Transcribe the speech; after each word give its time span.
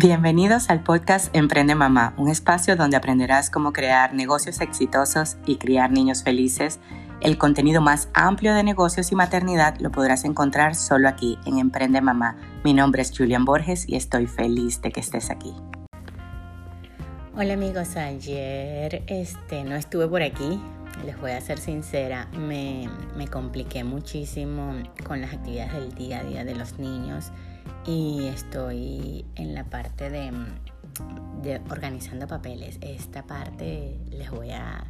Bienvenidos 0.00 0.70
al 0.70 0.84
podcast 0.84 1.34
Emprende 1.34 1.74
Mamá, 1.74 2.14
un 2.18 2.28
espacio 2.28 2.76
donde 2.76 2.96
aprenderás 2.96 3.50
cómo 3.50 3.72
crear 3.72 4.14
negocios 4.14 4.60
exitosos 4.60 5.38
y 5.44 5.56
criar 5.56 5.90
niños 5.90 6.22
felices. 6.22 6.78
El 7.20 7.36
contenido 7.36 7.80
más 7.80 8.08
amplio 8.14 8.54
de 8.54 8.62
negocios 8.62 9.10
y 9.10 9.16
maternidad 9.16 9.76
lo 9.80 9.90
podrás 9.90 10.24
encontrar 10.24 10.76
solo 10.76 11.08
aquí 11.08 11.36
en 11.46 11.58
Emprende 11.58 12.00
Mamá. 12.00 12.36
Mi 12.62 12.74
nombre 12.74 13.02
es 13.02 13.10
Julian 13.10 13.44
Borges 13.44 13.88
y 13.88 13.96
estoy 13.96 14.28
feliz 14.28 14.80
de 14.82 14.92
que 14.92 15.00
estés 15.00 15.30
aquí. 15.30 15.52
Hola 17.36 17.54
amigos, 17.54 17.96
ayer 17.96 19.02
este, 19.08 19.64
no 19.64 19.74
estuve 19.74 20.06
por 20.06 20.22
aquí, 20.22 20.62
les 21.04 21.20
voy 21.20 21.32
a 21.32 21.40
ser 21.40 21.58
sincera, 21.58 22.28
me, 22.38 22.88
me 23.16 23.26
compliqué 23.26 23.82
muchísimo 23.82 24.74
con 25.04 25.20
las 25.20 25.34
actividades 25.34 25.72
del 25.72 25.92
día 25.96 26.20
a 26.20 26.22
día 26.22 26.44
de 26.44 26.54
los 26.54 26.78
niños 26.78 27.32
y 27.86 28.26
estoy 28.26 29.24
en 29.34 29.54
la 29.54 29.64
parte 29.64 30.10
de, 30.10 30.32
de, 31.42 31.60
organizando 31.70 32.26
papeles. 32.26 32.78
Esta 32.80 33.22
parte 33.26 33.98
les 34.10 34.30
voy 34.30 34.50
a 34.50 34.86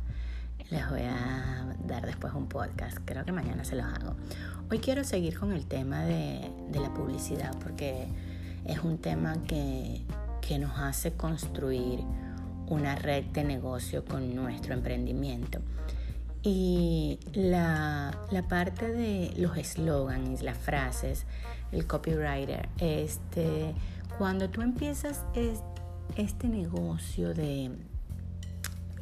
les 0.71 0.89
voy 0.91 1.01
a 1.01 1.75
dar 1.87 2.05
después 2.05 2.35
un 2.35 2.47
podcast. 2.47 2.99
Creo 3.05 3.25
que 3.25 3.33
mañana 3.33 3.65
se 3.65 3.77
los 3.77 3.87
hago. 3.87 4.17
Hoy 4.71 4.79
quiero 4.81 5.03
seguir 5.03 5.39
con 5.39 5.53
el 5.53 5.67
tema 5.67 6.05
de, 6.05 6.51
de 6.71 6.81
la 6.81 6.93
publicidad 6.93 7.57
porque 7.63 8.07
es 8.67 8.81
un 8.81 8.99
tema 8.99 9.43
que, 9.47 10.03
que 10.43 10.59
nos 10.59 10.79
hace 10.79 11.13
construir 11.13 12.01
una 12.67 12.97
red 12.97 13.25
de 13.27 13.45
negocio 13.45 14.05
con 14.05 14.35
nuestro 14.35 14.75
emprendimiento. 14.75 15.61
Y 16.43 17.19
la, 17.33 18.17
la 18.31 18.43
parte 18.47 18.93
de 18.93 19.33
los 19.37 19.57
eslogans, 19.57 20.43
las 20.43 20.57
frases, 20.59 21.27
el 21.73 21.87
copywriter, 21.87 22.69
este, 22.79 23.75
cuando 24.17 24.49
tú 24.51 24.63
empiezas 24.63 25.25
este 26.17 26.49
negocio 26.49 27.35
de 27.35 27.71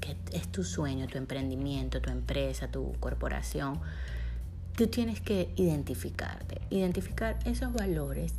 que 0.01 0.17
es 0.33 0.49
tu 0.49 0.63
sueño, 0.65 1.07
tu 1.07 1.19
emprendimiento, 1.19 2.01
tu 2.01 2.11
empresa, 2.11 2.69
tu 2.69 2.93
corporación, 3.01 3.81
tú 4.77 4.89
tienes 4.89 5.21
que 5.21 5.53
identificarte, 5.57 6.61
identificar 6.71 7.39
esos 7.45 7.73
valores 7.73 8.35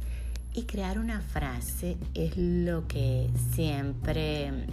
y 0.54 0.64
crear 0.64 1.00
una 1.00 1.22
frase 1.22 1.98
es 2.14 2.38
lo 2.38 2.88
que 2.88 3.30
siempre 3.54 4.68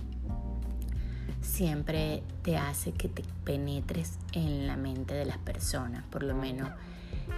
siempre 1.44 2.22
te 2.42 2.56
hace 2.56 2.92
que 2.92 3.08
te 3.08 3.22
penetres 3.44 4.18
en 4.32 4.66
la 4.66 4.76
mente 4.76 5.14
de 5.14 5.26
las 5.26 5.38
personas, 5.38 6.04
por 6.10 6.22
lo 6.22 6.34
menos 6.34 6.70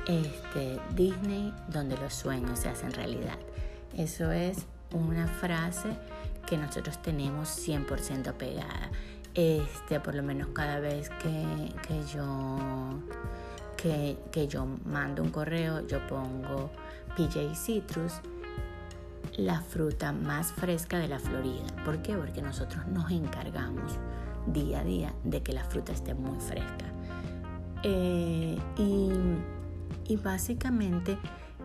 este, 0.06 0.80
Disney 0.94 1.52
donde 1.68 1.96
los 1.98 2.14
sueños 2.14 2.60
se 2.60 2.68
hacen 2.68 2.92
realidad. 2.92 3.38
Eso 3.96 4.30
es 4.32 4.66
una 4.92 5.26
frase 5.26 5.88
que 6.46 6.56
nosotros 6.56 7.00
tenemos 7.02 7.48
100% 7.48 8.32
pegada. 8.34 8.90
Este, 9.34 10.00
por 10.00 10.14
lo 10.14 10.22
menos 10.22 10.48
cada 10.48 10.80
vez 10.80 11.10
que, 11.10 11.72
que 11.86 12.02
yo 12.14 13.00
que, 13.76 14.16
que, 14.32 14.48
yo 14.48 14.66
mando 14.86 15.22
un 15.22 15.30
correo, 15.30 15.86
yo 15.86 16.06
pongo 16.06 16.70
PJ 17.16 17.54
Citrus, 17.54 18.14
la 19.36 19.60
fruta 19.60 20.12
más 20.12 20.52
fresca 20.52 20.98
de 20.98 21.08
la 21.08 21.18
Florida. 21.18 21.64
¿Por 21.84 22.00
qué? 22.00 22.14
Porque 22.14 22.40
nosotros 22.40 22.86
nos 22.86 23.10
encargamos 23.10 23.98
día 24.46 24.80
a 24.80 24.84
día 24.84 25.14
de 25.24 25.42
que 25.42 25.52
la 25.52 25.64
fruta 25.64 25.92
esté 25.92 26.14
muy 26.14 26.38
fresca. 26.40 26.86
Eh, 27.82 28.58
y 28.78 29.10
y 30.08 30.16
básicamente 30.16 31.18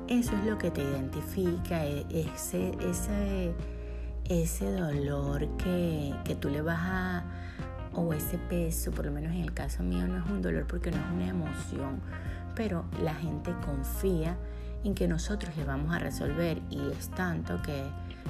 eso 0.07 0.35
es 0.35 0.45
lo 0.45 0.57
que 0.57 0.71
te 0.71 0.81
identifica, 0.81 1.85
e, 1.85 2.05
ese, 2.09 2.75
ese, 2.81 3.53
ese 4.25 4.71
dolor 4.71 5.47
que, 5.57 6.13
que 6.23 6.35
tú 6.35 6.49
le 6.49 6.61
vas 6.61 6.79
a, 6.81 7.25
o 7.93 8.13
ese 8.13 8.37
peso, 8.37 8.91
por 8.91 9.05
lo 9.05 9.11
menos 9.11 9.33
en 9.33 9.41
el 9.41 9.53
caso 9.53 9.83
mío 9.83 10.07
no 10.07 10.23
es 10.23 10.29
un 10.29 10.41
dolor 10.41 10.65
porque 10.67 10.91
no 10.91 10.97
es 10.97 11.11
una 11.13 11.27
emoción, 11.27 12.01
pero 12.55 12.85
la 13.01 13.13
gente 13.15 13.53
confía 13.65 14.37
en 14.83 14.95
que 14.95 15.07
nosotros 15.07 15.55
le 15.57 15.63
vamos 15.63 15.93
a 15.93 15.99
resolver 15.99 16.61
y 16.69 16.79
es 16.91 17.09
tanto 17.09 17.61
que 17.61 17.83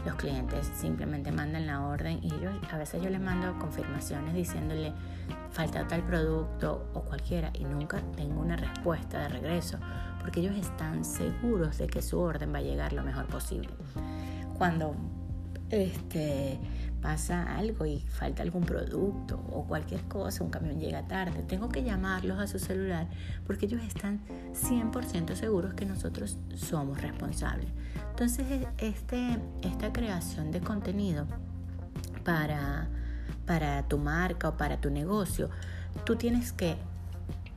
los 0.05 0.15
clientes 0.15 0.71
simplemente 0.75 1.31
mandan 1.31 1.67
la 1.67 1.85
orden 1.85 2.19
y 2.23 2.29
yo, 2.29 2.49
a 2.71 2.77
veces 2.77 3.01
yo 3.01 3.09
les 3.09 3.21
mando 3.21 3.57
confirmaciones 3.59 4.33
diciéndole 4.33 4.93
falta 5.51 5.87
tal 5.87 6.03
producto 6.03 6.89
o 6.93 7.01
cualquiera 7.01 7.51
y 7.53 7.65
nunca 7.65 8.01
tengo 8.15 8.41
una 8.41 8.55
respuesta 8.55 9.19
de 9.19 9.29
regreso 9.29 9.77
porque 10.19 10.39
ellos 10.39 10.55
están 10.55 11.03
seguros 11.03 11.77
de 11.77 11.87
que 11.87 12.01
su 12.01 12.19
orden 12.19 12.53
va 12.53 12.59
a 12.59 12.61
llegar 12.61 12.93
lo 12.93 13.03
mejor 13.03 13.25
posible. 13.27 13.69
Cuando 14.57 14.95
este, 15.69 16.59
pasa 17.01 17.55
algo 17.55 17.85
y 17.85 17.99
falta 17.99 18.43
algún 18.43 18.63
producto 18.63 19.43
o 19.51 19.65
cualquier 19.65 20.01
cosa, 20.03 20.43
un 20.43 20.49
camión 20.49 20.79
llega 20.79 21.07
tarde, 21.07 21.43
tengo 21.43 21.69
que 21.69 21.83
llamarlos 21.83 22.39
a 22.39 22.47
su 22.47 22.59
celular 22.59 23.07
porque 23.45 23.65
ellos 23.65 23.81
están 23.83 24.21
100% 24.53 25.35
seguros 25.35 25.73
que 25.73 25.85
nosotros 25.85 26.37
somos 26.55 27.01
responsables. 27.01 27.67
Entonces, 28.11 28.45
e, 28.49 28.67
este, 28.77 29.39
esta 29.63 29.91
creación 29.91 30.51
de 30.51 30.61
contenido 30.61 31.25
para, 32.23 32.87
para 33.45 33.83
tu 33.83 33.97
marca 33.97 34.49
o 34.49 34.57
para 34.57 34.79
tu 34.79 34.89
negocio, 34.89 35.49
tú 36.05 36.15
tienes 36.15 36.51
que 36.51 36.77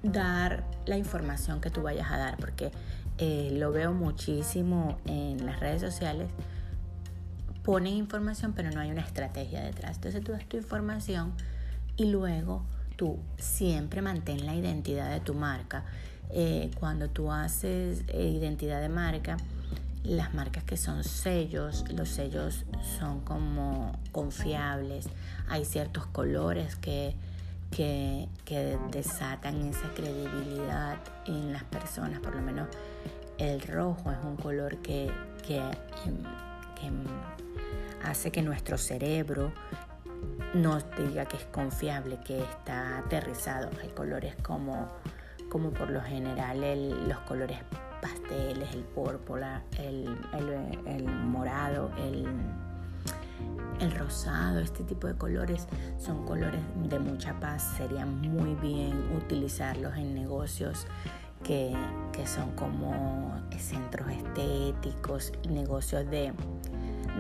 dar 0.03 0.65
la 0.87 0.97
información 0.97 1.61
que 1.61 1.71
tú 1.71 1.82
vayas 1.82 2.11
a 2.11 2.16
dar, 2.16 2.37
porque 2.38 2.71
eh, 3.19 3.50
lo 3.53 3.72
veo 3.72 3.93
muchísimo 3.93 4.99
en 5.06 5.47
las 5.47 5.61
redes 5.61 5.81
sociales 5.81 6.28
ponen 7.65 7.95
información 7.95 8.53
pero 8.55 8.71
no 8.71 8.81
hay 8.81 8.91
una 8.91 9.03
estrategia 9.03 9.63
detrás. 9.63 9.97
Entonces 9.97 10.23
tú 10.23 10.33
das 10.33 10.47
tu 10.47 10.57
información 10.57 11.33
y 11.97 12.07
luego 12.07 12.63
tú 12.97 13.19
siempre 13.39 14.03
mantén 14.03 14.47
la 14.47 14.55
identidad 14.55 15.11
de 15.11 15.21
tu 15.21 15.35
marca. 15.35 15.85
Eh, 16.31 16.71
cuando 16.79 17.09
tú 17.09 17.31
haces 17.31 18.03
eh, 18.09 18.29
identidad 18.29 18.81
de 18.81 18.89
marca, 18.89 19.37
las 20.05 20.35
marcas 20.35 20.65
que 20.65 20.77
son 20.77 21.03
sellos, 21.05 21.85
los 21.91 22.09
sellos 22.09 22.65
son 22.99 23.21
como 23.21 23.99
confiables, 24.13 25.09
hay 25.49 25.65
ciertos 25.65 26.07
colores 26.07 26.77
que, 26.77 27.15
que, 27.71 28.29
que 28.45 28.79
desatan 28.91 29.63
esa 29.63 29.89
credibilidad 29.95 30.99
en 31.27 31.53
las 31.53 31.65
personas, 31.65 32.21
por 32.21 32.35
lo 32.35 32.43
menos 32.43 32.69
el 33.39 33.61
rojo 33.63 34.13
es 34.13 34.19
un 34.25 34.37
color 34.37 34.79
que, 34.79 35.11
que, 35.47 35.61
que 36.75 36.91
hace 38.05 38.31
que 38.31 38.43
nuestro 38.43 38.79
cerebro 38.79 39.53
nos 40.55 40.85
diga 40.97 41.27
que 41.27 41.37
es 41.37 41.45
confiable, 41.47 42.19
que 42.25 42.41
está 42.41 42.99
aterrizado. 42.99 43.71
Hay 43.83 43.89
colores 43.89 44.37
como, 44.43 44.89
como 45.49 45.71
por 45.71 45.91
lo 45.91 46.01
general 46.01 47.09
los 47.09 47.19
colores 47.21 47.59
pasteles, 48.01 48.73
el 48.73 48.85
púrpura, 48.85 49.65
el, 49.79 50.07
morado, 51.07 51.91
el, 51.99 52.27
el 53.81 53.93
rosado, 53.93 54.61
este 54.61 54.85
tipo 54.85 55.06
de 55.06 55.15
colores 55.17 55.67
son 55.99 56.25
colores 56.25 56.61
de 56.77 56.99
mucha 56.99 57.39
paz. 57.41 57.75
Sería 57.77 58.06
muy 58.06 58.55
bien 58.55 59.11
utilizarlos 59.17 59.97
en 59.97 60.15
negocios 60.15 60.87
que 61.43 61.75
son 62.27 62.53
como 62.53 63.35
centros 63.59 64.09
estéticos, 64.11 65.33
negocios 65.49 66.09
de 66.11 66.33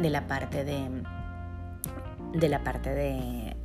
de 0.00 0.10
la 0.10 0.26
parte 0.26 0.64
de, 0.64 1.02
de 2.34 2.48
la 2.48 2.62
parte 2.62 2.90
de, 2.90 3.56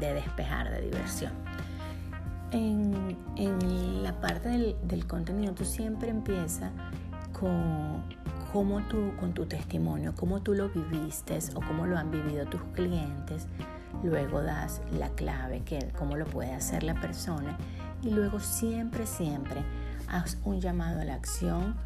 despejar, 0.00 0.70
de 0.70 0.80
diversión. 0.82 1.32
En, 2.50 3.16
la 4.02 4.20
parte 4.20 4.48
del, 4.48 5.06
contenido, 5.06 5.52
tú 5.52 5.64
siempre 5.64 6.08
empiezas 6.08 6.70
con 7.38 8.02
cómo 8.52 8.80
tú, 8.88 9.12
con 9.20 9.34
tu 9.34 9.46
testimonio, 9.46 10.14
cómo 10.16 10.40
tú 10.40 10.54
lo 10.54 10.70
viviste 10.70 11.38
o 11.54 11.60
cómo 11.60 11.86
lo 11.86 11.98
han 11.98 12.10
vivido 12.10 12.46
tus 12.46 12.62
clientes. 12.74 13.46
Luego 14.02 14.42
das 14.42 14.80
la 14.92 15.10
clave, 15.10 15.62
que 15.64 15.90
cómo 15.98 16.16
lo 16.16 16.24
puede 16.24 16.54
hacer 16.54 16.82
la 16.82 16.94
persona. 16.94 17.56
Y 18.02 18.10
luego 18.10 18.40
siempre, 18.40 19.06
siempre 19.06 19.62
haz 20.08 20.38
un 20.44 20.60
llamado 20.60 21.00
a 21.00 21.04
la 21.04 21.14
acción 21.14 21.76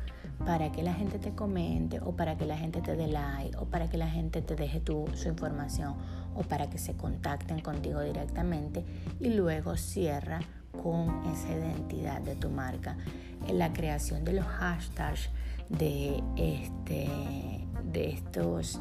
para 0.45 0.73
que 0.73 0.83
la 0.83 0.95
gente 0.95 1.19
te 1.19 1.33
comente 1.33 2.01
o 2.01 2.13
para 2.13 2.37
que 2.37 2.47
la 2.47 2.57
gente 2.57 2.81
te 2.81 2.97
dé 2.97 3.07
like 3.07 3.57
o 3.57 3.67
para 3.67 3.89
que 3.89 3.97
la 3.97 4.09
gente 4.09 4.43
te 4.43 4.57
deje 4.57 4.81
tu, 4.81 5.07
su 5.15 5.29
información 5.29 5.95
o 6.35 6.43
para 6.43 6.69
que 6.69 6.79
se 6.79 6.95
contacten 6.95 7.61
contigo 7.61 8.01
directamente 8.01 8.85
y 9.21 9.31
luego 9.31 9.77
cierra 9.77 10.41
con 10.83 11.25
esa 11.33 11.53
identidad 11.53 12.21
de 12.23 12.35
tu 12.35 12.49
marca. 12.49 12.97
En 13.47 13.59
la 13.59 13.73
creación 13.73 14.25
de 14.25 14.33
los 14.33 14.47
hashtags 14.47 15.29
de, 15.69 16.23
este, 16.37 17.09
de 17.93 18.11
estos 18.11 18.81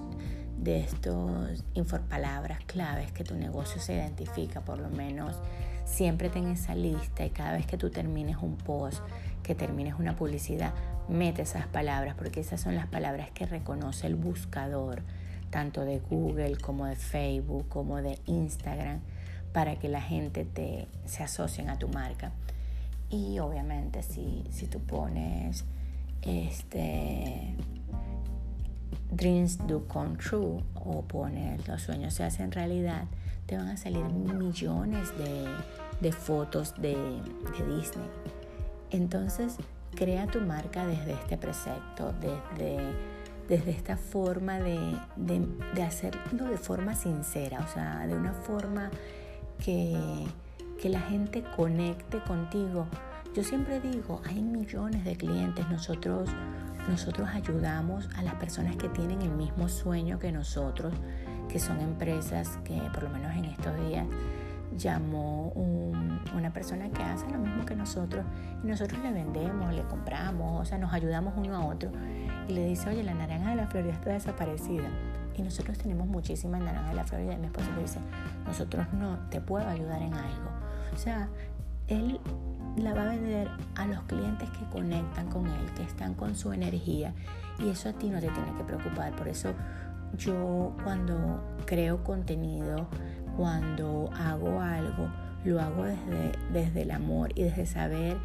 de 0.61 0.81
estos 0.81 1.59
palabras 2.07 2.59
claves 2.67 3.11
que 3.11 3.23
tu 3.23 3.33
negocio 3.33 3.81
se 3.81 3.95
identifica, 3.95 4.61
por 4.61 4.77
lo 4.77 4.89
menos 4.89 5.35
siempre 5.85 6.29
ten 6.29 6.47
esa 6.47 6.75
lista 6.75 7.25
y 7.25 7.31
cada 7.31 7.53
vez 7.53 7.65
que 7.65 7.77
tú 7.77 7.89
termines 7.89 8.37
un 8.37 8.57
post, 8.57 8.99
que 9.41 9.55
termines 9.55 9.95
una 9.97 10.15
publicidad, 10.15 10.73
mete 11.07 11.41
esas 11.41 11.67
palabras 11.67 12.15
porque 12.15 12.39
esas 12.39 12.61
son 12.61 12.75
las 12.75 12.87
palabras 12.87 13.31
que 13.31 13.45
reconoce 13.45 14.07
el 14.07 14.15
buscador 14.15 15.03
tanto 15.49 15.83
de 15.83 15.99
Google 15.99 16.57
como 16.57 16.85
de 16.85 16.95
Facebook, 16.95 17.67
como 17.67 18.01
de 18.01 18.17
Instagram, 18.25 19.01
para 19.51 19.75
que 19.75 19.89
la 19.89 20.01
gente 20.01 20.45
te, 20.45 20.87
se 21.05 21.23
asocien 21.23 21.69
a 21.69 21.77
tu 21.77 21.89
marca. 21.89 22.31
Y 23.09 23.39
obviamente 23.39 24.01
si, 24.01 24.45
si 24.49 24.67
tú 24.67 24.79
pones 24.79 25.65
este 26.21 27.55
Dreams 29.11 29.67
Do 29.67 29.85
Come 29.87 30.17
True 30.17 30.63
o 30.75 31.01
pones 31.01 31.67
Los 31.67 31.81
sueños 31.81 32.13
se 32.13 32.23
hacen 32.23 32.51
realidad, 32.51 33.05
te 33.45 33.57
van 33.57 33.67
a 33.67 33.77
salir 33.77 34.05
millones 34.05 35.09
de, 35.17 36.11
fotos 36.13 36.73
de, 36.81 36.95
Disney. 37.67 38.07
Entonces, 38.91 39.55
crea 39.95 40.27
tu 40.27 40.41
marca 40.41 40.85
desde 40.85 41.13
este 41.13 41.37
precepto, 41.37 42.13
desde, 42.19 42.77
desde 43.47 43.71
esta 43.71 43.97
forma 43.97 44.59
de, 44.59 44.97
de, 45.15 45.83
hacerlo 45.83 46.45
de 46.45 46.57
forma 46.57 46.95
sincera, 46.95 47.65
o 47.67 47.73
sea, 47.73 48.05
de 48.07 48.15
una 48.15 48.33
forma 48.33 48.89
que, 49.63 49.97
que 50.81 50.89
la 50.89 51.01
gente 51.01 51.43
conecte 51.55 52.19
contigo. 52.23 52.87
Yo 53.33 53.43
siempre 53.43 53.79
digo, 53.79 54.21
hay 54.25 54.41
millones 54.41 55.05
de 55.05 55.15
clientes, 55.15 55.67
nosotros, 55.69 56.29
nosotros 56.89 57.29
ayudamos 57.29 58.09
a 58.15 58.23
las 58.23 58.35
personas 58.35 58.75
que 58.75 58.89
tienen 58.89 59.21
el 59.21 59.31
mismo 59.31 59.69
sueño 59.69 60.19
que 60.19 60.31
nosotros 60.31 60.93
que 61.51 61.59
son 61.59 61.81
empresas 61.81 62.57
que 62.63 62.81
por 62.93 63.03
lo 63.03 63.09
menos 63.09 63.35
en 63.35 63.45
estos 63.45 63.75
días 63.87 64.05
llamó 64.77 65.51
una 66.35 66.51
persona 66.53 66.89
que 66.89 67.03
hace 67.03 67.29
lo 67.29 67.39
mismo 67.39 67.65
que 67.65 67.75
nosotros 67.75 68.25
y 68.63 68.67
nosotros 68.67 69.01
le 69.01 69.11
vendemos, 69.11 69.73
le 69.73 69.83
compramos, 69.83 70.61
o 70.61 70.65
sea, 70.65 70.77
nos 70.77 70.93
ayudamos 70.93 71.33
uno 71.37 71.55
a 71.55 71.65
otro 71.65 71.91
y 72.47 72.53
le 72.53 72.65
dice, 72.65 72.89
oye, 72.89 73.03
la 73.03 73.13
naranja 73.13 73.51
de 73.51 73.55
la 73.57 73.67
Florida 73.67 73.93
está 73.93 74.11
desaparecida 74.11 74.89
y 75.35 75.41
nosotros 75.41 75.77
tenemos 75.77 76.07
muchísimas 76.07 76.61
naranjas 76.61 76.89
de 76.89 76.95
la 76.95 77.03
Florida 77.03 77.33
y 77.33 77.37
mi 77.37 77.45
esposo 77.47 77.67
le 77.75 77.81
dice, 77.81 77.99
nosotros 78.45 78.85
no, 78.93 79.17
te 79.29 79.41
puedo 79.41 79.67
ayudar 79.67 80.01
en 80.01 80.13
algo. 80.13 80.49
O 80.93 80.97
sea, 80.97 81.29
él 81.87 82.19
la 82.77 82.93
va 82.93 83.03
a 83.03 83.05
vender 83.05 83.49
a 83.75 83.85
los 83.85 84.01
clientes 84.03 84.49
que 84.51 84.65
conectan 84.69 85.27
con 85.29 85.47
él, 85.47 85.71
que 85.75 85.83
están 85.83 86.13
con 86.13 86.35
su 86.35 86.53
energía 86.53 87.13
y 87.59 87.69
eso 87.69 87.89
a 87.89 87.93
ti 87.93 88.09
no 88.09 88.19
te 88.19 88.29
tiene 88.29 88.53
que 88.57 88.63
preocupar, 88.63 89.13
por 89.15 89.27
eso 89.27 89.53
yo 90.17 90.75
cuando 90.83 91.41
creo 91.65 92.03
contenido, 92.03 92.87
cuando 93.37 94.09
hago 94.13 94.59
algo, 94.59 95.09
lo 95.43 95.59
hago 95.59 95.83
desde, 95.83 96.31
desde 96.53 96.81
el 96.83 96.91
amor 96.91 97.31
y 97.35 97.43
desde 97.43 97.65
saber 97.65 98.17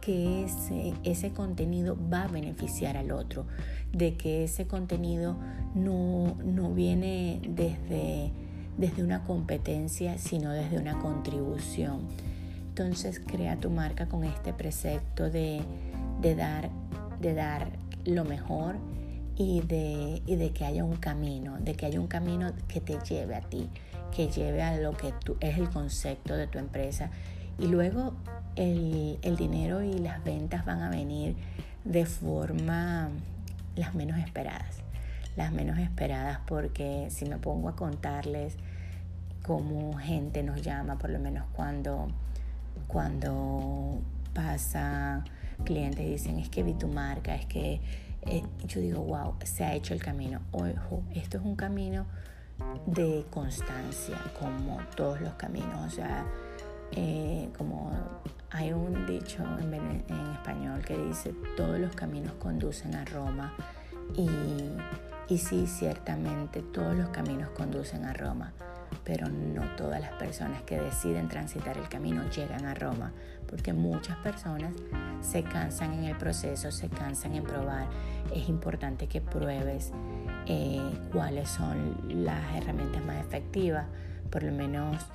que 0.00 0.44
ese, 0.44 0.92
ese 1.02 1.32
contenido 1.32 1.96
va 2.12 2.24
a 2.24 2.28
beneficiar 2.28 2.96
al 2.96 3.10
otro, 3.10 3.46
de 3.92 4.16
que 4.16 4.44
ese 4.44 4.66
contenido 4.66 5.36
no, 5.74 6.36
no 6.44 6.74
viene 6.74 7.40
desde, 7.48 8.30
desde 8.76 9.02
una 9.02 9.24
competencia, 9.24 10.18
sino 10.18 10.52
desde 10.52 10.78
una 10.78 10.98
contribución. 10.98 12.00
Entonces 12.68 13.20
crea 13.20 13.56
tu 13.56 13.70
marca 13.70 14.06
con 14.06 14.24
este 14.24 14.52
precepto 14.52 15.30
de, 15.30 15.62
de, 16.20 16.34
dar, 16.34 16.70
de 17.20 17.32
dar 17.32 17.70
lo 18.04 18.24
mejor 18.24 18.76
y 19.36 19.62
de, 19.62 20.22
y 20.26 20.36
de 20.36 20.50
que 20.50 20.64
haya 20.64 20.84
un 20.84 20.96
camino, 20.96 21.56
de 21.60 21.74
que 21.74 21.86
haya 21.86 22.00
un 22.00 22.08
camino 22.08 22.52
que 22.68 22.80
te 22.80 22.98
lleve 23.08 23.34
a 23.36 23.40
ti, 23.40 23.68
que 24.14 24.28
lleve 24.28 24.62
a 24.62 24.76
lo 24.76 24.96
que 24.96 25.12
tú, 25.12 25.36
es 25.40 25.58
el 25.58 25.68
concepto 25.68 26.36
de 26.36 26.46
tu 26.46 26.58
empresa. 26.58 27.10
Y 27.58 27.66
luego 27.66 28.14
el, 28.56 29.18
el 29.22 29.36
dinero 29.36 29.82
y 29.82 29.98
las 29.98 30.22
ventas 30.24 30.64
van 30.64 30.82
a 30.82 30.90
venir 30.90 31.36
de 31.84 32.06
forma 32.06 33.10
las 33.76 33.94
menos 33.94 34.18
esperadas. 34.18 34.78
Las 35.36 35.52
menos 35.52 35.78
esperadas 35.78 36.40
porque 36.46 37.08
si 37.10 37.24
me 37.24 37.38
pongo 37.38 37.68
a 37.68 37.76
contarles 37.76 38.56
cómo 39.42 39.94
gente 39.98 40.42
nos 40.42 40.62
llama, 40.62 40.96
por 40.96 41.10
lo 41.10 41.18
menos 41.18 41.44
cuando, 41.52 42.08
cuando 42.86 44.00
pasa 44.32 45.24
clientes 45.64 46.04
dicen 46.06 46.38
es 46.38 46.48
que 46.48 46.62
vi 46.62 46.74
tu 46.74 46.88
marca, 46.88 47.34
es 47.34 47.46
que 47.46 47.80
eh, 48.26 48.42
yo 48.66 48.80
digo, 48.80 49.02
wow, 49.02 49.34
se 49.44 49.64
ha 49.64 49.74
hecho 49.74 49.92
el 49.92 50.02
camino. 50.02 50.40
Ojo, 50.52 51.02
esto 51.14 51.38
es 51.38 51.44
un 51.44 51.56
camino 51.56 52.06
de 52.86 53.26
constancia, 53.30 54.18
como 54.38 54.78
todos 54.96 55.20
los 55.20 55.34
caminos. 55.34 55.86
O 55.86 55.90
sea, 55.90 56.26
eh, 56.92 57.48
como 57.56 57.92
hay 58.50 58.72
un 58.72 59.06
dicho 59.06 59.42
en, 59.60 59.74
en, 59.74 60.30
español 60.32 60.82
que 60.84 60.96
dice, 60.96 61.34
todos 61.56 61.78
los 61.78 61.94
caminos 61.94 62.32
conducen 62.34 62.94
a 62.94 63.04
Roma. 63.04 63.54
Y, 64.16 64.28
y 65.32 65.38
sí, 65.38 65.66
ciertamente, 65.66 66.62
todos 66.62 66.94
los 66.96 67.08
caminos 67.08 67.50
conducen 67.50 68.04
a 68.04 68.12
Roma 68.12 68.52
pero 69.02 69.28
no 69.28 69.62
todas 69.76 70.00
las 70.00 70.12
personas 70.12 70.62
que 70.62 70.78
deciden 70.78 71.28
transitar 71.28 71.76
el 71.76 71.88
camino 71.88 72.28
llegan 72.30 72.64
a 72.66 72.74
Roma, 72.74 73.12
porque 73.54 73.72
muchas 73.72 74.16
personas 74.16 74.72
se 75.20 75.44
cansan 75.44 75.92
en 75.92 76.04
el 76.06 76.16
proceso, 76.16 76.72
se 76.72 76.88
cansan 76.88 77.36
en 77.36 77.44
probar. 77.44 77.86
Es 78.34 78.48
importante 78.48 79.06
que 79.06 79.20
pruebes 79.20 79.92
eh, 80.48 80.82
cuáles 81.12 81.50
son 81.50 81.94
las 82.08 82.42
herramientas 82.56 83.04
más 83.04 83.24
efectivas. 83.24 83.86
Por 84.28 84.42
lo 84.42 84.50
menos 84.50 85.06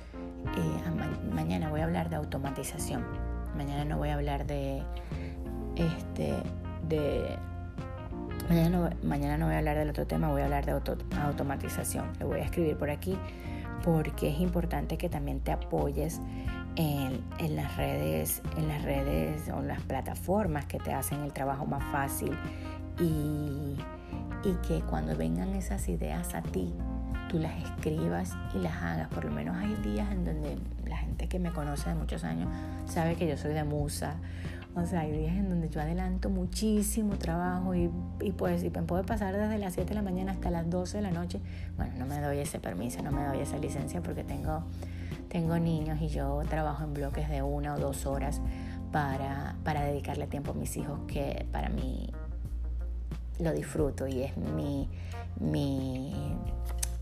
eh, 0.56 1.34
mañana 1.34 1.68
voy 1.68 1.80
a 1.80 1.84
hablar 1.84 2.08
de 2.08 2.16
automatización. 2.16 3.04
Mañana 3.58 3.84
no 3.84 3.98
voy 3.98 4.08
a 4.08 4.14
hablar 4.14 4.46
de 4.46 4.82
este 5.76 6.32
de 6.88 7.36
mañana 8.48 8.70
no, 8.70 8.90
mañana 9.06 9.36
no 9.36 9.46
voy 9.46 9.54
a 9.54 9.58
hablar 9.58 9.76
del 9.76 9.90
otro 9.90 10.06
tema, 10.06 10.30
voy 10.30 10.40
a 10.40 10.44
hablar 10.44 10.64
de 10.64 10.72
automatización. 11.20 12.06
Lo 12.18 12.28
voy 12.28 12.40
a 12.40 12.44
escribir 12.44 12.78
por 12.78 12.88
aquí 12.88 13.18
porque 13.84 14.28
es 14.28 14.40
importante 14.40 14.98
que 14.98 15.08
también 15.08 15.40
te 15.40 15.52
apoyes 15.52 16.20
en, 16.76 17.22
las 17.56 17.76
redes, 17.76 18.42
en 18.56 18.68
las 18.68 18.82
redes 18.82 19.48
o 19.50 19.62
las 19.62 19.80
plataformas 19.82 20.66
que 20.66 20.78
te 20.78 20.92
hacen 20.92 21.20
el 21.22 21.32
trabajo 21.32 21.66
más 21.66 21.82
fácil. 21.92 22.36
Y, 22.98 23.76
y 24.48 24.54
que 24.66 24.80
cuando 24.82 25.16
vengan 25.16 25.54
esas 25.54 25.88
ideas 25.88 26.34
a 26.34 26.42
ti, 26.42 26.74
tú 27.30 27.38
las 27.38 27.56
escribas 27.62 28.36
y 28.54 28.58
las 28.58 28.74
hagas. 28.82 29.08
Por 29.08 29.24
lo 29.24 29.30
menos 29.30 29.56
hay 29.56 29.74
días 29.76 30.10
en 30.10 30.24
donde 30.24 30.58
la 30.86 30.96
gente 30.96 31.28
que 31.28 31.38
me 31.38 31.52
conoce 31.52 31.88
de 31.88 31.94
muchos 31.94 32.24
años 32.24 32.48
sabe 32.86 33.14
que 33.14 33.28
yo 33.28 33.36
soy 33.36 33.54
de 33.54 33.64
musa 33.64 34.16
o 34.74 34.86
sea, 34.86 35.00
hay 35.00 35.10
días 35.10 35.34
en 35.34 35.48
donde 35.48 35.68
yo 35.68 35.80
adelanto 35.80 36.30
muchísimo 36.30 37.16
trabajo 37.18 37.74
y, 37.74 37.90
y 38.20 38.30
pues 38.32 38.62
y 38.62 38.70
puede 38.70 39.02
pasar 39.02 39.36
desde 39.36 39.58
las 39.58 39.74
7 39.74 39.88
de 39.88 39.94
la 39.96 40.02
mañana 40.02 40.32
hasta 40.32 40.50
las 40.50 40.70
12 40.70 40.98
de 40.98 41.02
la 41.02 41.10
noche. 41.10 41.40
Bueno, 41.76 41.94
no 41.98 42.06
me 42.06 42.20
doy 42.20 42.38
ese 42.38 42.60
permiso, 42.60 43.02
no 43.02 43.10
me 43.10 43.24
doy 43.24 43.40
esa 43.40 43.58
licencia 43.58 44.00
porque 44.00 44.22
tengo, 44.22 44.62
tengo 45.28 45.58
niños 45.58 46.00
y 46.00 46.08
yo 46.08 46.40
trabajo 46.48 46.84
en 46.84 46.94
bloques 46.94 47.28
de 47.28 47.42
una 47.42 47.74
o 47.74 47.78
dos 47.78 48.06
horas 48.06 48.40
para, 48.92 49.56
para 49.64 49.82
dedicarle 49.82 50.28
tiempo 50.28 50.52
a 50.52 50.54
mis 50.54 50.76
hijos 50.76 51.00
que 51.08 51.46
para 51.50 51.68
mí 51.68 52.12
lo 53.40 53.52
disfruto 53.52 54.06
y 54.06 54.22
es 54.22 54.36
mi, 54.36 54.88
mi 55.40 56.14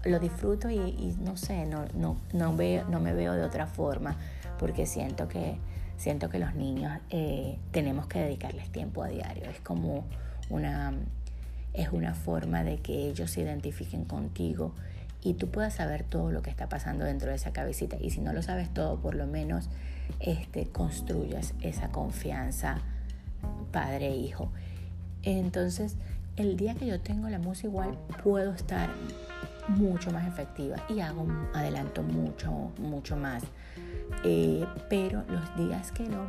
lo 0.04 0.18
disfruto 0.18 0.70
y, 0.70 1.16
no 1.20 1.36
sé, 1.36 1.66
no, 1.66 1.84
no, 1.94 2.16
no, 2.32 2.56
veo, 2.56 2.88
no 2.88 3.00
me 3.00 3.12
veo 3.12 3.34
de 3.34 3.42
otra 3.42 3.66
forma 3.66 4.16
porque 4.58 4.86
siento 4.86 5.28
que 5.28 5.58
siento 5.96 6.28
que 6.28 6.38
los 6.38 6.54
niños 6.54 6.96
eh, 7.10 7.58
tenemos 7.72 8.06
que 8.06 8.20
dedicarles 8.20 8.70
tiempo 8.70 9.02
a 9.02 9.08
diario. 9.08 9.44
Es 9.50 9.60
como 9.60 10.04
una, 10.48 10.94
es 11.74 11.90
una 11.90 12.14
forma 12.14 12.62
de 12.62 12.78
que 12.78 13.08
ellos 13.08 13.32
se 13.32 13.42
identifiquen 13.42 14.04
contigo 14.04 14.72
y 15.22 15.34
tú 15.34 15.50
puedas 15.50 15.74
saber 15.74 16.04
todo 16.04 16.30
lo 16.30 16.42
que 16.42 16.50
está 16.50 16.68
pasando 16.68 17.04
dentro 17.04 17.30
de 17.30 17.36
esa 17.36 17.52
cabecita. 17.52 17.96
Y 18.00 18.10
si 18.10 18.20
no 18.20 18.32
lo 18.32 18.42
sabes 18.42 18.72
todo, 18.72 19.00
por 19.00 19.16
lo 19.16 19.26
menos 19.26 19.68
este, 20.20 20.66
construyas 20.68 21.54
esa 21.60 21.88
confianza 21.88 22.78
padre-hijo. 23.72 24.50
Entonces, 25.24 25.96
el 26.36 26.56
día 26.56 26.74
que 26.76 26.86
yo 26.86 27.00
tengo 27.00 27.28
la 27.28 27.40
música 27.40 27.66
igual, 27.66 27.98
puedo 28.22 28.52
estar 28.52 28.90
mucho 29.68 30.10
más 30.10 30.26
efectiva 30.26 30.76
y 30.88 31.00
hago 31.00 31.26
adelanto 31.54 32.02
mucho, 32.02 32.72
mucho 32.78 33.16
más. 33.16 33.42
Eh, 34.24 34.66
pero 34.88 35.24
los 35.28 35.56
días 35.56 35.92
que 35.92 36.04
no, 36.04 36.26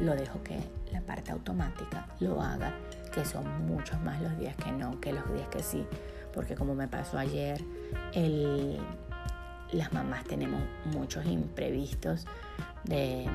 lo 0.00 0.14
dejo 0.14 0.42
que 0.42 0.58
la 0.92 1.00
parte 1.00 1.32
automática 1.32 2.06
lo 2.20 2.40
haga, 2.40 2.72
que 3.12 3.24
son 3.24 3.66
muchos 3.66 4.00
más 4.02 4.20
los 4.20 4.36
días 4.38 4.56
que 4.56 4.70
no 4.72 5.00
que 5.00 5.12
los 5.12 5.32
días 5.32 5.48
que 5.48 5.62
sí, 5.62 5.86
porque 6.32 6.54
como 6.54 6.74
me 6.74 6.88
pasó 6.88 7.18
ayer, 7.18 7.60
el, 8.12 8.78
las 9.72 9.92
mamás 9.92 10.24
tenemos 10.24 10.60
muchos 10.92 11.24
imprevistos 11.26 12.26
de, 12.84 13.26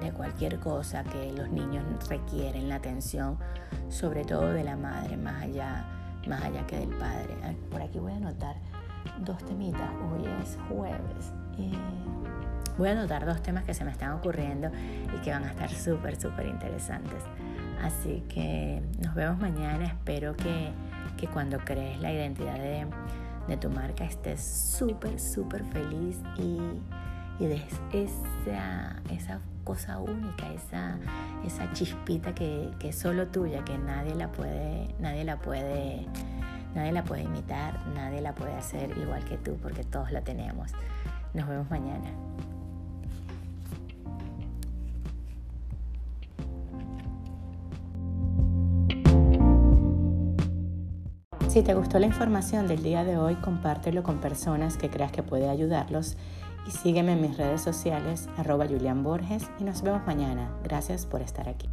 de 0.00 0.12
cualquier 0.12 0.58
cosa 0.58 1.04
que 1.04 1.32
los 1.32 1.50
niños 1.50 1.84
requieren 2.08 2.68
la 2.68 2.76
atención, 2.76 3.38
sobre 3.88 4.24
todo 4.24 4.52
de 4.52 4.64
la 4.64 4.76
madre, 4.76 5.16
más 5.16 5.42
allá, 5.42 5.86
más 6.28 6.42
allá 6.42 6.66
que 6.66 6.78
del 6.78 6.90
padre. 6.90 7.34
Por 7.70 7.82
aquí 7.82 7.98
voy 7.98 8.12
a 8.12 8.16
anotar 8.16 8.56
dos 9.24 9.38
temitas, 9.44 9.90
hoy 10.12 10.26
es 10.42 10.58
jueves. 10.68 11.32
Eh, 11.58 11.72
Voy 12.76 12.88
a 12.88 12.92
anotar 12.92 13.24
dos 13.24 13.40
temas 13.40 13.62
que 13.64 13.72
se 13.72 13.84
me 13.84 13.92
están 13.92 14.12
ocurriendo 14.12 14.68
y 15.14 15.20
que 15.20 15.30
van 15.30 15.44
a 15.44 15.50
estar 15.50 15.70
súper, 15.70 16.20
súper 16.20 16.46
interesantes. 16.46 17.22
Así 17.80 18.24
que 18.28 18.82
nos 19.00 19.14
vemos 19.14 19.38
mañana. 19.38 19.84
Espero 19.84 20.34
que, 20.36 20.72
que 21.16 21.28
cuando 21.28 21.58
crees 21.58 22.00
la 22.00 22.12
identidad 22.12 22.54
de, 22.54 22.86
de 23.46 23.56
tu 23.58 23.70
marca 23.70 24.04
estés 24.04 24.42
súper, 24.42 25.20
súper 25.20 25.64
feliz 25.66 26.18
y, 26.36 26.58
y 27.38 27.46
des 27.46 27.62
esa, 27.92 28.96
esa 29.08 29.38
cosa 29.64 29.98
única, 29.98 30.52
esa, 30.52 30.98
esa 31.44 31.72
chispita 31.72 32.34
que, 32.34 32.70
que 32.78 32.90
es 32.90 32.98
solo 32.98 33.26
tuya, 33.28 33.64
que 33.64 33.76
nadie 33.78 34.14
la 34.14 34.30
puede, 34.30 34.94
nadie 35.00 35.24
la 35.24 35.38
puede, 35.38 36.06
nadie 36.74 36.92
la 36.92 37.02
puede 37.02 37.22
imitar, 37.22 37.86
nadie 37.94 38.20
la 38.20 38.34
puede 38.34 38.54
hacer 38.54 38.96
igual 38.98 39.24
que 39.24 39.38
tú, 39.38 39.56
porque 39.56 39.82
todos 39.82 40.12
la 40.12 40.20
tenemos. 40.20 40.72
Nos 41.32 41.48
vemos 41.48 41.68
mañana. 41.70 42.10
Si 51.54 51.62
te 51.62 51.72
gustó 51.72 52.00
la 52.00 52.06
información 52.06 52.66
del 52.66 52.82
día 52.82 53.04
de 53.04 53.16
hoy, 53.16 53.36
compártelo 53.36 54.02
con 54.02 54.18
personas 54.18 54.76
que 54.76 54.90
creas 54.90 55.12
que 55.12 55.22
puede 55.22 55.48
ayudarlos 55.48 56.16
y 56.66 56.70
sígueme 56.70 57.12
en 57.12 57.22
mis 57.22 57.36
redes 57.36 57.60
sociales, 57.60 58.28
arroba 58.36 58.66
Julián 58.66 59.02
Borges, 59.02 59.48
y 59.58 59.64
nos 59.64 59.82
vemos 59.82 60.06
mañana. 60.06 60.50
Gracias 60.62 61.06
por 61.06 61.22
estar 61.22 61.48
aquí. 61.48 61.68